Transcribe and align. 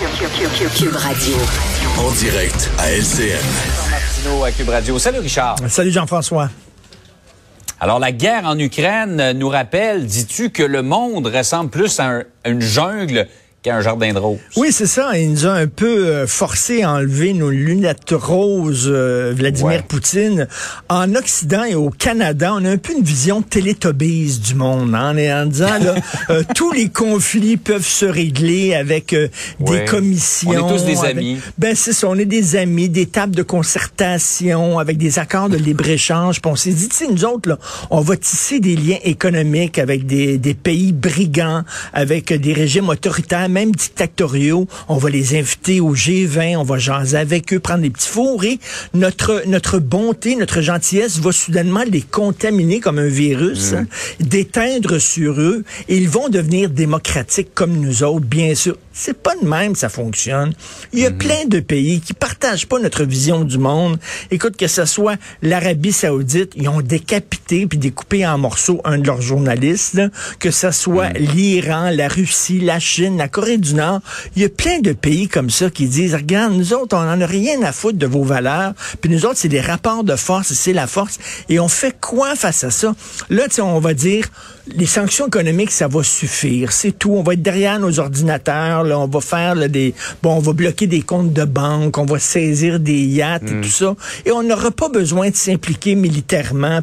Cube 0.00 0.96
Radio. 0.96 1.36
En 1.98 2.10
direct 2.12 2.70
à 2.78 2.90
LCN. 2.90 3.36
Martineau 3.90 4.44
à 4.44 4.50
Cube 4.50 4.70
Radio. 4.70 4.98
Salut 4.98 5.18
Richard. 5.18 5.56
Salut 5.68 5.90
Jean-François. 5.90 6.48
Alors 7.80 7.98
la 7.98 8.10
guerre 8.10 8.46
en 8.46 8.58
Ukraine 8.58 9.32
nous 9.32 9.50
rappelle, 9.50 10.06
dis-tu, 10.06 10.48
que 10.48 10.62
le 10.62 10.80
monde 10.80 11.26
ressemble 11.26 11.68
plus 11.68 12.00
à, 12.00 12.04
un- 12.06 12.22
à 12.44 12.48
une 12.48 12.62
jungle 12.62 13.28
qu'un 13.62 13.82
jardin 13.82 14.12
de 14.14 14.18
roses. 14.18 14.38
Oui, 14.56 14.68
c'est 14.72 14.86
ça. 14.86 15.18
Il 15.18 15.32
nous 15.32 15.46
a 15.46 15.50
un 15.52 15.66
peu 15.66 16.06
euh, 16.06 16.26
forcé 16.26 16.82
à 16.82 16.92
enlever 16.92 17.34
nos 17.34 17.50
lunettes 17.50 18.10
roses, 18.12 18.88
euh, 18.90 19.34
Vladimir 19.36 19.66
Ouais. 19.72 19.82
Poutine. 19.86 20.48
En 20.88 21.14
Occident 21.14 21.64
et 21.64 21.74
au 21.74 21.90
Canada, 21.90 22.54
on 22.54 22.64
a 22.64 22.70
un 22.70 22.78
peu 22.78 22.94
une 22.96 23.04
vision 23.04 23.42
télétobise 23.42 24.40
du 24.40 24.54
monde, 24.54 24.94
hein, 24.94 25.14
en, 25.14 25.42
en 25.42 25.46
disant 25.46 25.78
là, 25.78 25.94
euh, 26.30 26.42
tous 26.54 26.72
les 26.72 26.88
conflits 26.88 27.58
peuvent 27.58 27.86
se 27.86 28.06
régler 28.06 28.74
avec 28.74 29.12
euh, 29.12 29.28
Ouais. 29.60 29.80
des 29.80 29.84
commissions. 29.84 30.50
On 30.50 30.68
est 30.68 30.78
tous 30.78 30.84
des 30.86 30.98
avec- 30.98 31.16
amis. 31.18 31.38
Ben 31.58 31.74
c'est 31.76 31.92
ça, 31.92 32.08
on 32.08 32.14
est 32.16 32.24
des 32.24 32.56
amis, 32.56 32.88
des 32.88 33.06
tables 33.06 33.36
de 33.36 33.42
concertation 33.42 34.78
avec 34.78 34.96
des 34.96 35.18
accords 35.18 35.50
de 35.50 35.58
libre-échange. 35.58 36.38
On 36.46 36.56
s'est 36.56 36.72
dit, 36.72 36.88
nous 37.10 37.24
autres, 37.26 37.48
là, 37.50 37.58
on 37.90 38.00
va 38.00 38.16
tisser 38.16 38.58
des 38.60 38.74
liens 38.74 38.98
économiques 39.04 39.78
avec 39.78 40.06
des, 40.06 40.38
des 40.38 40.54
pays 40.54 40.92
brigands, 40.92 41.62
avec 41.92 42.32
des 42.32 42.52
régimes 42.54 42.88
autoritaires, 42.88 43.48
même 43.50 43.72
dictatoriaux. 43.72 44.66
On 44.88 44.96
va 44.96 45.10
les 45.10 45.38
inviter 45.38 45.80
au 45.80 45.94
G20, 45.94 46.56
on 46.56 46.62
va 46.62 46.78
jaser 46.78 47.18
avec 47.18 47.52
eux, 47.52 47.60
prendre 47.60 47.82
des 47.82 47.90
petits 47.90 48.08
fours 48.08 48.44
et 48.44 48.58
notre, 48.94 49.42
notre 49.46 49.78
bonté, 49.78 50.36
notre 50.36 50.60
gentillesse 50.60 51.18
va 51.18 51.32
soudainement 51.32 51.84
les 51.86 52.02
contaminer 52.02 52.80
comme 52.80 52.98
un 52.98 53.08
virus, 53.08 53.72
hein, 53.72 53.86
d'éteindre 54.20 54.98
sur 54.98 55.40
eux 55.40 55.64
et 55.88 55.96
ils 55.96 56.08
vont 56.08 56.28
devenir 56.28 56.70
démocratiques 56.70 57.54
comme 57.54 57.72
nous 57.72 58.02
autres, 58.02 58.26
bien 58.26 58.54
sûr. 58.54 58.76
C'est 58.92 59.16
pas 59.16 59.34
de 59.40 59.46
même 59.46 59.74
ça 59.74 59.88
fonctionne. 59.88 60.52
Il 60.92 60.98
y 60.98 61.06
a 61.06 61.10
plein 61.10 61.46
de 61.46 61.60
pays 61.60 62.00
qui 62.00 62.12
partagent 62.12 62.66
pas 62.66 62.78
notre 62.78 63.04
vision 63.04 63.44
du 63.44 63.56
monde. 63.56 63.98
Écoute, 64.30 64.56
que 64.56 64.66
ce 64.66 64.84
soit 64.84 65.16
l'Arabie 65.42 65.92
saoudite, 65.92 66.52
ils 66.56 66.68
ont 66.68 66.82
décapité 66.82 67.66
puis 67.66 67.78
découpé 67.78 68.26
en 68.26 68.38
morceaux 68.38 68.80
un 68.84 68.98
de 68.98 69.06
leurs 69.06 69.22
journalistes, 69.22 69.94
là. 69.94 70.08
que 70.38 70.50
ce 70.50 70.70
soit 70.70 71.10
l'Iran, 71.10 71.90
la 71.90 72.08
Russie, 72.08 72.60
la 72.60 72.78
Chine, 72.78 73.16
la 73.16 73.28
Corée 73.28 73.39
du 73.58 73.74
Nord. 73.74 74.00
Il 74.36 74.42
y 74.42 74.44
a 74.44 74.48
plein 74.48 74.80
de 74.80 74.92
pays 74.92 75.28
comme 75.28 75.50
ça 75.50 75.70
qui 75.70 75.86
disent, 75.86 76.14
regarde, 76.14 76.54
nous 76.54 76.72
autres, 76.72 76.96
on 76.96 77.00
en 77.00 77.20
a 77.20 77.26
rien 77.26 77.62
à 77.62 77.72
foutre 77.72 77.98
de 77.98 78.06
vos 78.06 78.22
valeurs. 78.22 78.72
Puis 79.00 79.10
nous 79.10 79.24
autres, 79.26 79.36
c'est 79.36 79.48
des 79.48 79.60
rapports 79.60 80.04
de 80.04 80.16
force, 80.16 80.52
c'est 80.52 80.72
la 80.72 80.86
force. 80.86 81.18
Et 81.48 81.60
on 81.60 81.68
fait 81.68 81.96
quoi 82.00 82.34
face 82.36 82.64
à 82.64 82.70
ça? 82.70 82.94
Là, 83.28 83.44
on 83.62 83.80
va 83.80 83.94
dire, 83.94 84.26
les 84.76 84.86
sanctions 84.86 85.26
économiques, 85.26 85.70
ça 85.70 85.88
va 85.88 86.02
suffire. 86.02 86.72
C'est 86.72 86.92
tout. 86.92 87.12
On 87.12 87.22
va 87.22 87.34
être 87.34 87.42
derrière 87.42 87.78
nos 87.78 87.98
ordinateurs. 87.98 88.84
Là, 88.84 88.98
on 88.98 89.08
va 89.08 89.20
faire 89.20 89.54
là, 89.54 89.68
des... 89.68 89.94
Bon, 90.22 90.36
on 90.36 90.40
va 90.40 90.52
bloquer 90.52 90.86
des 90.86 91.02
comptes 91.02 91.32
de 91.32 91.44
banque. 91.44 91.98
On 91.98 92.04
va 92.04 92.18
saisir 92.18 92.78
des 92.78 93.00
yachts 93.00 93.50
et 93.50 93.60
tout 93.60 93.68
ça. 93.68 93.96
Et 94.24 94.32
on 94.32 94.42
n'aura 94.42 94.70
pas 94.70 94.88
besoin 94.88 95.30
de 95.30 95.36
s'impliquer 95.36 95.94
militairement. 95.94 96.80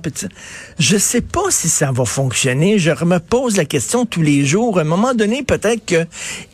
Je 0.79 0.97
sais 0.97 1.21
pas 1.21 1.49
si 1.49 1.69
ça 1.69 1.91
va 1.91 2.05
fonctionner. 2.05 2.79
Je 2.79 2.91
me 3.05 3.19
pose 3.19 3.57
la 3.57 3.65
question 3.65 4.05
tous 4.05 4.21
les 4.21 4.45
jours. 4.45 4.79
À 4.79 4.81
un 4.81 4.85
moment 4.85 5.13
donné, 5.13 5.43
peut-être 5.43 5.85
que 5.85 6.05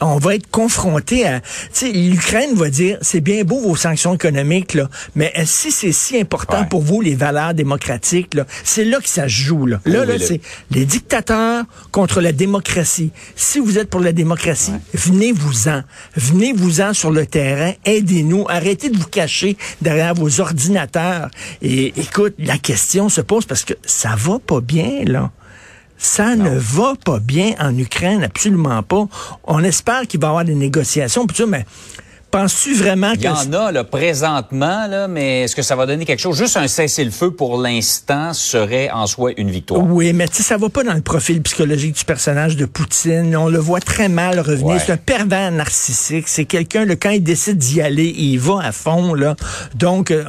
on 0.02 0.18
va 0.18 0.36
être 0.36 0.50
confronté 0.50 1.26
à... 1.28 1.42
L'Ukraine 1.82 2.54
va 2.56 2.70
dire, 2.70 2.98
c'est 3.02 3.22
bien 3.22 3.44
beau 3.44 3.60
vos 3.60 3.76
sanctions 3.76 4.14
économiques, 4.14 4.74
là, 4.74 4.90
mais 5.16 5.34
si 5.46 5.72
c'est 5.72 5.92
si 5.92 6.20
important 6.20 6.62
Ouais. 6.62 6.68
pour 6.70 6.82
vous, 6.82 7.02
les 7.02 7.16
valeurs 7.16 7.54
démocratiques, 7.54 8.34
là, 8.34 8.46
c'est 8.64 8.86
là 8.86 9.00
que 9.00 9.10
ça 9.10 9.24
se 9.24 9.30
joue. 9.30 9.66
Là, 9.66 9.80
là, 9.86 10.02
Oui, 10.02 10.08
là 10.08 10.14
le- 10.14 10.20
c'est 10.20 10.42
les 10.72 10.86
dictateurs 10.86 11.64
contre 11.92 12.22
la 12.22 12.32
démocratie. 12.32 13.12
Si 13.36 13.60
vous 13.60 13.78
êtes 13.78 13.90
pour 13.90 14.02
la 14.02 14.12
démocratie, 14.12 14.72
venez-vous-en. 14.94 15.84
Venez-vous-en 16.16 16.94
sur 16.94 17.12
le 17.12 17.26
terrain. 17.26 17.74
Aidez-nous. 17.86 18.46
Arrêtez 18.50 18.90
de 18.90 18.98
vous 18.98 19.08
cacher 19.08 19.58
derrière 19.82 20.14
vos 20.14 20.40
ordinateurs. 20.42 21.30
Et 21.62 21.94
écoute, 21.98 22.36
la 22.40 22.58
question 22.58 23.09
se 23.09 23.22
pose 23.22 23.46
parce 23.46 23.64
que 23.64 23.74
ça 23.86 24.16
va 24.18 24.40
pas 24.40 24.62
bien, 24.62 25.03
là. 25.06 25.32
Ça 25.98 26.36
ne 26.36 26.58
va 26.58 26.94
pas 27.04 27.20
bien 27.20 27.54
en 27.59 27.78
Ukraine, 27.78 28.24
absolument 28.24 28.84
pas. 28.84 29.08
On 29.46 29.64
espère 29.64 30.08
qu'il 30.08 30.20
va 30.20 30.28
y 30.28 30.30
avoir 30.30 30.46
des 30.46 30.56
négociations, 30.56 31.26
mais 31.48 31.66
penses-tu 32.34 32.74
vraiment 32.74 33.12
Il 33.12 33.20
que... 33.20 33.24
y 33.26 33.30
en 33.30 33.54
a 33.54 33.72
là, 33.72 33.84
présentement, 33.84 34.88
là, 34.88 35.08
mais 35.08 35.44
est-ce 35.44 35.56
que 35.56 35.62
ça 35.62 35.76
va 35.76 35.86
donner 35.86 36.04
quelque 36.04 36.20
chose? 36.20 36.36
Juste 36.36 36.58
un 36.58 36.68
cessez-le-feu 36.68 37.32
pour 37.32 37.62
l'instant 37.62 38.34
serait 38.34 38.90
en 38.90 39.06
soi 39.06 39.34
une 39.38 39.52
victoire. 39.52 39.84
Oui, 39.84 40.14
mais 40.14 40.28
tu 40.28 40.38
sais, 40.38 40.44
ça 40.44 40.58
va 40.58 40.70
pas 40.70 40.84
dans 40.84 40.96
le 40.96 41.02
profil 41.02 41.42
psychologique 41.44 41.96
du 41.96 42.06
personnage 42.06 42.58
de 42.58 42.66
Poutine. 42.66 43.36
On 43.38 43.50
le 43.50 43.60
voit 43.60 43.80
très 43.80 44.10
mal 44.10 44.40
revenir. 44.40 44.66
Ouais. 44.66 44.80
C'est 44.84 44.94
un 44.94 44.98
pervers 44.98 45.52
narcissique. 45.52 46.28
C'est 46.28 46.46
quelqu'un, 46.46 46.88
quand 46.96 47.12
il 47.12 47.24
décide 47.24 47.60
d'y 47.60 47.82
aller, 47.82 48.14
il 48.18 48.40
va 48.40 48.62
à 48.64 48.72
fond, 48.72 49.14
là. 49.14 49.36
Donc, 49.76 50.10
euh, 50.10 50.24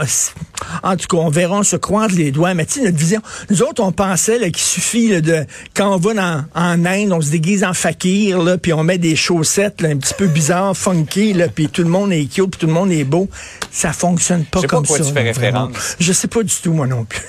en 0.83 0.97
tout 0.97 1.07
cas, 1.09 1.17
on 1.17 1.31
verra, 1.31 1.61
on 1.61 1.63
se 1.63 1.77
croise 1.77 2.13
les 2.13 2.33
doigts. 2.33 2.53
Mais 2.53 2.67
tu 2.67 2.75
sais, 2.75 2.85
notre 2.85 2.99
vision, 2.99 3.23
nous 3.49 3.63
autres, 3.63 3.83
on 3.83 3.93
pensait 3.93 4.39
qu'il 4.51 4.59
suffit 4.59 5.09
là, 5.09 5.21
de, 5.23 5.47
quand 5.75 5.95
on 5.95 5.97
va 5.97 6.13
dans, 6.15 6.45
en 6.55 6.85
Inde, 6.85 7.13
on 7.13 7.23
se 7.23 7.31
déguise 7.31 7.65
en 7.65 7.73
fakir, 7.73 8.43
là, 8.43 8.59
puis 8.59 8.75
on 8.75 8.85
met 8.85 8.99
des 8.99 9.17
chaussettes 9.17 9.81
là, 9.81 9.89
un 9.89 9.97
petit 9.97 10.15
peu 10.15 10.27
bizarres, 10.27 10.77
funky, 10.77 11.33
là, 11.33 11.49
puis 11.49 11.69
tout 11.69 11.83
le 11.83 11.89
monde 11.89 11.94
est 12.12 12.25
cute, 12.32 12.50
puis 12.50 12.60
tout 12.60 12.66
le 12.66 12.72
monde 12.72 12.91
est 12.93 13.05
beau. 13.05 13.28
Ça 13.71 13.93
fonctionne 13.93 14.44
pas 14.44 14.59
Je 14.59 14.62
sais 14.62 14.66
pas 14.69 14.77
comme 14.77 14.87
ça. 14.87 14.99
tu 14.99 15.12
fais 15.12 15.25
là, 15.25 15.32
vraiment. 15.32 15.66
référence. 15.66 15.97
Je 16.00 16.12
sais 16.12 16.28
pas 16.28 16.43
du 16.43 16.55
tout, 16.55 16.72
moi 16.72 16.87
non 16.87 17.05
plus. 17.05 17.21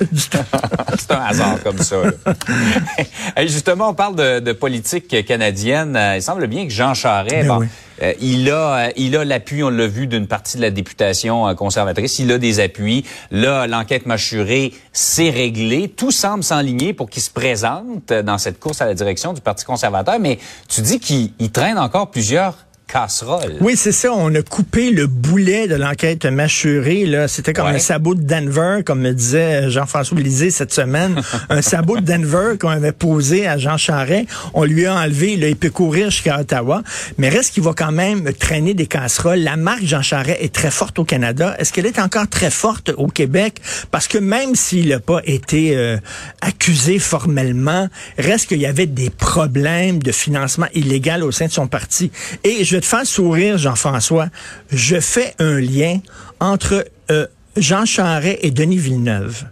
C'est 0.16 1.10
un 1.12 1.20
hasard 1.20 1.62
comme 1.62 1.78
ça. 1.78 1.96
Hey, 3.36 3.48
justement, 3.48 3.88
on 3.90 3.94
parle 3.94 4.16
de, 4.16 4.38
de 4.40 4.52
politique 4.52 5.24
canadienne. 5.26 5.96
Euh, 5.96 6.16
Il 6.16 6.22
semble 6.22 6.46
bien 6.46 6.64
que 6.66 6.72
Jean 6.72 6.94
Charest, 6.94 7.34
Ben 7.34 7.46
bon, 7.48 7.58
oui. 7.60 7.66
euh, 8.02 8.12
il 8.20 8.48
a, 8.50 8.86
euh, 8.86 8.90
il 8.96 9.16
a 9.16 9.24
l'appui, 9.24 9.62
on 9.62 9.68
l'a 9.70 9.86
vu, 9.86 10.06
d'une 10.06 10.26
partie 10.26 10.56
de 10.56 10.62
la 10.62 10.70
députation 10.70 11.52
conservatrice. 11.54 12.18
Il 12.18 12.30
a 12.32 12.38
des 12.38 12.60
appuis. 12.60 13.04
Là, 13.30 13.66
l'enquête 13.66 14.06
mâchurée, 14.06 14.72
c'est 14.92 15.30
réglé. 15.30 15.88
Tout 15.88 16.12
semble 16.12 16.44
s'enligner 16.44 16.94
pour 16.94 17.10
qu'il 17.10 17.22
se 17.22 17.30
présente 17.30 18.12
dans 18.12 18.38
cette 18.38 18.60
course 18.60 18.80
à 18.80 18.86
la 18.86 18.94
direction 18.94 19.32
du 19.32 19.40
Parti 19.40 19.64
conservateur. 19.64 20.18
Mais 20.20 20.38
tu 20.68 20.80
dis 20.80 21.00
qu'il 21.00 21.32
il 21.38 21.50
traîne 21.50 21.78
encore 21.78 22.10
plusieurs 22.10 22.63
Oui, 23.60 23.74
c'est 23.76 23.92
ça. 23.92 24.12
On 24.12 24.34
a 24.34 24.42
coupé 24.42 24.90
le 24.90 25.06
boulet 25.06 25.66
de 25.68 25.74
l'enquête 25.74 26.26
mâchurée. 26.26 27.06
Là, 27.06 27.28
c'était 27.28 27.52
comme 27.52 27.66
Ouais. 27.66 27.74
un 27.76 27.78
sabot 27.78 28.14
de 28.14 28.22
Denver, 28.22 28.82
comme 28.84 29.00
me 29.00 29.12
disait 29.12 29.70
Jean-François 29.70 30.18
Lisée 30.20 30.50
cette 30.50 30.72
semaine. 30.72 31.20
un 31.48 31.62
sabot 31.62 31.96
de 31.96 32.04
Denver 32.04 32.56
qu'on 32.60 32.68
avait 32.68 32.92
posé 32.92 33.46
à 33.48 33.58
Jean 33.58 33.76
Charest. 33.78 34.26
On 34.52 34.64
lui 34.64 34.86
a 34.86 34.94
enlevé. 34.96 35.36
Là, 35.36 35.48
il 35.48 35.56
peut 35.56 35.70
courir 35.70 36.10
jusqu'à 36.10 36.38
Ottawa, 36.40 36.82
mais 37.18 37.28
reste 37.28 37.54
qu'il 37.54 37.62
va 37.62 37.72
quand 37.72 37.92
même 37.92 38.32
traîner 38.34 38.74
des 38.74 38.86
casseroles. 38.86 39.40
La 39.40 39.56
marque 39.56 39.84
Jean 39.84 40.02
Charest 40.02 40.38
est 40.40 40.54
très 40.54 40.70
forte 40.70 40.98
au 40.98 41.04
Canada. 41.04 41.56
Est-ce 41.58 41.72
qu'elle 41.72 41.86
est 41.86 41.98
encore 41.98 42.28
très 42.28 42.50
forte 42.50 42.92
au 42.96 43.06
Québec? 43.08 43.60
Parce 43.90 44.08
que 44.08 44.18
même 44.18 44.54
s'il 44.54 44.88
n'a 44.88 45.00
pas 45.00 45.20
été 45.24 45.74
euh, 45.76 45.96
accusé 46.42 46.98
formellement, 46.98 47.88
reste 48.18 48.48
qu'il 48.48 48.60
y 48.60 48.66
avait 48.66 48.86
des 48.86 49.10
problèmes 49.10 50.02
de 50.02 50.12
financement 50.12 50.66
illégal 50.74 51.22
au 51.24 51.32
sein 51.32 51.46
de 51.46 51.52
son 51.52 51.66
parti. 51.66 52.10
Et 52.44 52.64
je 52.64 52.73
vais 52.74 52.80
te 52.80 52.86
faire 52.86 53.06
sourire, 53.06 53.58
Jean-François. 53.58 54.28
Je 54.70 54.98
fais 55.00 55.34
un 55.38 55.60
lien 55.60 56.00
entre 56.40 56.84
euh, 57.10 57.26
Jean 57.56 57.84
Charest 57.84 58.38
et 58.42 58.50
Denis 58.50 58.78
Villeneuve. 58.78 59.44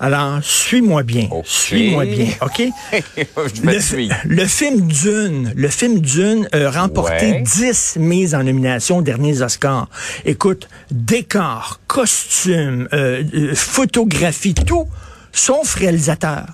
Alors, 0.00 0.40
suis-moi 0.42 1.04
bien. 1.04 1.28
Suis-moi 1.44 2.04
bien, 2.04 2.26
OK? 2.42 2.62
Je 3.16 4.28
Le, 4.28 4.44
film 4.46 4.88
Dune, 4.88 5.52
le 5.56 5.68
film 5.68 6.00
Dune 6.00 6.48
a 6.52 6.70
remporté 6.70 7.32
Ouais. 7.32 7.42
10 7.42 7.96
mises 7.96 8.34
en 8.34 8.42
nomination 8.42 8.98
aux 8.98 9.02
derniers 9.02 9.40
Oscars. 9.40 9.88
Écoute, 10.24 10.68
décor, 10.90 11.80
costume, 11.86 12.88
euh, 12.92 13.22
euh, 13.34 13.54
photographie, 13.54 14.54
tout, 14.54 14.86
sauf 15.32 15.74
réalisateur. 15.76 16.46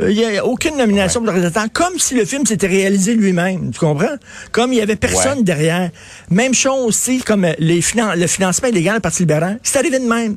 Euh, 0.00 0.10
Il 0.10 0.16
n'y 0.16 0.36
a 0.38 0.44
aucune 0.44 0.76
nomination 0.76 1.20
pour 1.20 1.26
le 1.26 1.32
réalisateur, 1.38 1.66
comme 1.72 1.98
si 1.98 2.14
le 2.14 2.24
film 2.24 2.46
s'était 2.46 2.66
réalisé 2.66 3.14
lui-même, 3.14 3.70
tu 3.72 3.78
comprends? 3.80 4.16
Comme 4.52 4.72
il 4.72 4.78
y 4.78 4.82
avait 4.82 4.96
personne 4.96 5.38
Ouais. 5.38 5.44
derrière. 5.44 5.90
Même 6.30 6.54
chose 6.54 6.86
aussi, 6.86 7.18
comme 7.20 7.44
euh, 7.44 7.52
les 7.58 7.80
finan- 7.80 8.14
le 8.16 8.26
financement 8.26 8.68
illégal 8.68 8.96
du 8.96 9.00
Parti 9.00 9.20
libéral, 9.20 9.58
c'est 9.62 9.78
arrivé 9.78 9.98
de 9.98 10.06
même. 10.06 10.36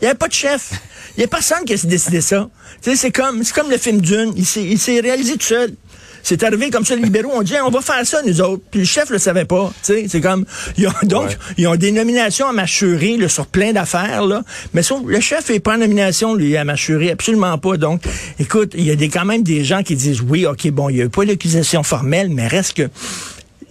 Il 0.00 0.04
n'y 0.04 0.08
avait 0.08 0.18
pas 0.18 0.28
de 0.28 0.32
chef. 0.34 0.72
Il 1.16 1.20
n'y 1.20 1.24
a 1.24 1.28
personne 1.28 1.64
qui 1.64 1.72
a 1.72 1.76
décidé 1.76 2.20
ça. 2.20 2.50
Tu 2.82 2.90
sais, 2.90 2.96
c'est 2.96 3.10
comme, 3.10 3.42
c'est 3.44 3.54
comme 3.54 3.70
le 3.70 3.78
film 3.78 4.00
Dune. 4.02 4.32
Il 4.36 4.44
s'est, 4.44 4.62
il 4.62 4.78
s'est 4.78 5.00
réalisé 5.00 5.34
tout 5.38 5.46
seul. 5.46 5.74
C'est 6.22 6.42
arrivé 6.42 6.70
comme 6.70 6.84
ça, 6.84 6.96
les 6.96 7.02
libéraux 7.02 7.32
ont 7.34 7.42
dit, 7.42 7.54
on 7.64 7.70
va 7.70 7.80
faire 7.80 8.04
ça, 8.06 8.20
nous 8.26 8.40
autres. 8.40 8.62
Puis 8.70 8.80
le 8.80 8.86
chef 8.86 9.10
le 9.10 9.18
savait 9.18 9.44
pas. 9.44 9.72
Tu 9.84 9.92
sais, 9.94 10.06
c'est 10.08 10.20
comme, 10.20 10.44
ils 10.76 10.86
ont, 10.88 10.92
donc, 11.04 11.28
Ouais. 11.28 11.36
ils 11.58 11.66
ont 11.66 11.76
des 11.76 11.92
nominations 11.92 12.48
à 12.48 12.52
mâchurer, 12.52 13.16
là, 13.16 13.28
sur 13.28 13.46
plein 13.46 13.72
d'affaires, 13.72 14.24
là. 14.24 14.42
Mais 14.74 14.82
sauf, 14.82 15.00
le 15.06 15.20
chef 15.20 15.50
est 15.50 15.60
pas 15.60 15.74
en 15.74 15.78
nomination, 15.78 16.34
lui, 16.34 16.56
à 16.56 16.64
mâchurer. 16.64 17.10
Absolument 17.10 17.56
pas. 17.58 17.76
Donc, 17.76 18.02
écoute, 18.38 18.72
il 18.76 18.84
y 18.84 18.90
a 18.90 18.96
des, 18.96 19.08
quand 19.08 19.24
même 19.24 19.42
des 19.42 19.64
gens 19.64 19.82
qui 19.82 19.96
disent, 19.96 20.20
oui, 20.20 20.46
OK, 20.46 20.68
bon, 20.70 20.88
il 20.88 20.96
n'y 20.96 21.02
a 21.02 21.08
pas 21.08 21.24
d'accusation 21.24 21.82
formelle, 21.82 22.28
mais 22.30 22.46
reste 22.48 22.74
que, 22.74 22.88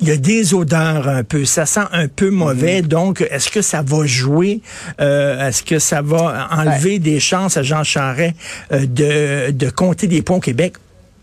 il 0.02 0.10
y 0.10 0.12
a 0.12 0.18
des 0.18 0.54
odeurs 0.54 1.08
un 1.08 1.24
peu, 1.24 1.46
ça 1.46 1.66
sent 1.66 1.86
un 1.94 2.10
peu 2.10 2.30
mauvais. 2.30 2.82
Donc, 2.82 3.26
est-ce 3.32 3.50
que 3.50 3.62
ça 3.62 3.82
va 3.82 4.06
jouer 4.06 4.60
euh, 5.00 5.48
Est-ce 5.48 5.64
que 5.64 5.80
ça 5.80 6.02
va 6.02 6.50
enlever 6.52 7.00
des 7.00 7.22
chances 7.22 7.56
à 7.56 7.64
Jean 7.64 7.84
Charest 7.86 8.36
euh, 8.74 8.86
de, 8.86 9.52
de 9.52 9.70
compter 9.70 10.08
des 10.08 10.22
points 10.22 10.36
au 10.38 10.42
Québec? 10.42 10.74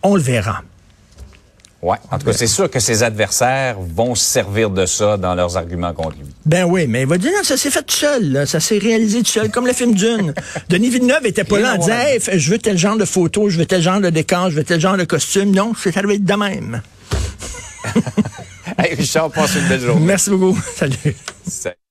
On 0.03 0.17
le 0.17 0.23
verra. 0.23 0.63
Ouais. 1.83 1.97
En 2.13 2.19
tout 2.19 2.27
cas, 2.27 2.33
c'est 2.33 2.47
sûr 2.47 2.71
que 2.71 2.79
ses 2.79 3.03
adversaires 3.03 3.77
vont 3.81 4.15
se 4.15 4.25
servir 4.25 4.71
de 4.71 4.87
ça 4.87 5.17
dans 5.17 5.35
leurs 5.35 5.57
arguments 5.57 5.93
contre 5.93 6.17
lui. 6.17 6.27
Ben 6.47 6.65
oui, 6.65 6.87
mais 6.87 7.03
il 7.03 7.09
va 7.09 7.19
dire 7.19 7.33
non, 7.33 7.43
ça 7.43 7.57
s'est 7.57 7.71
fait 7.71 7.83
tout 7.83 7.97
seul, 7.97 8.31
là. 8.31 8.47
ça 8.47 8.61
s'est 8.61 8.79
réalisé 8.79 9.19
tout 9.19 9.31
seul, 9.31 9.51
comme 9.51 9.67
le 9.67 9.73
film 9.73 9.95
Dune. 9.95 10.33
Denis 10.69 10.91
Villeneuve 10.91 11.27
était 11.27 11.43
pas 11.43 11.59
là 11.59 11.75
en 11.75 11.79
disant 11.79 11.99
hey, 11.99 12.21
je 12.39 12.51
veux 12.53 12.59
tel 12.59 12.79
genre 12.79 12.97
de 12.97 13.05
photo, 13.05 13.49
je 13.49 13.59
veux 13.59 13.67
tel 13.67 13.83
genre 13.83 14.01
de 14.01 14.11
décor, 14.11 14.51
je 14.51 14.57
veux 14.57 14.65
tel 14.65 14.81
genre 14.81 14.97
de 14.97 15.05
costume. 15.05 15.51
Non, 15.51 15.73
c'est 15.77 15.97
arrivé 15.97 16.19
de 16.19 16.35
même. 16.35 16.83
Hey, 18.79 18.95
Richard, 18.95 19.31
passe 19.31 19.55
une 19.55 19.69
belle 19.69 19.81
journée. 19.81 20.07
Merci 20.07 20.31
beaucoup. 20.31 20.59
Salut. 20.77 21.15
Salut. 21.47 21.82